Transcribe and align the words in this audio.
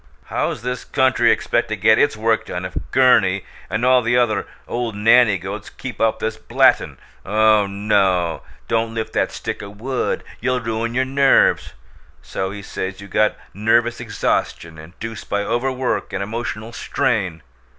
How's 0.33 0.63
this 0.63 0.83
country 0.83 1.31
expect 1.31 1.67
to 1.69 1.75
get 1.75 1.99
its 1.99 2.17
Work 2.17 2.47
done 2.47 2.65
if 2.65 2.75
Gurney 2.89 3.45
and 3.69 3.85
all 3.85 4.01
the 4.01 4.17
other 4.17 4.47
old 4.67 4.95
nanny 4.95 5.37
goats 5.37 5.69
keep 5.69 6.01
up 6.01 6.17
this 6.17 6.37
blattin' 6.37 6.97
'Oh, 7.23 7.67
oh! 7.69 8.41
Don't 8.67 8.95
lift 8.95 9.13
that 9.13 9.31
stick 9.31 9.61
o' 9.61 9.69
wood; 9.69 10.23
you'll 10.39 10.59
ruin 10.59 10.95
your 10.95 11.05
NERVES!' 11.05 11.73
So 12.23 12.49
he 12.49 12.63
says 12.63 12.99
you 12.99 13.07
got 13.07 13.37
'nervous 13.53 13.99
exhaustion 13.99 14.79
induced 14.79 15.29
by 15.29 15.43
overwork 15.43 16.13
and 16.13 16.23
emotional 16.23 16.73
strain.' 16.73 17.43